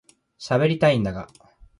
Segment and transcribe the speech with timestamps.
[0.39, 1.27] しゃべりたいんだが